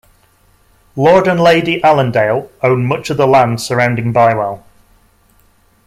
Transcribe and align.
Lord 0.95 1.27
and 1.27 1.39
Lady 1.39 1.79
Allendale 1.83 2.51
own 2.63 2.87
much 2.87 3.11
of 3.11 3.17
the 3.17 3.27
land 3.27 3.61
surrounding 3.61 4.11
Bywell. 4.11 4.65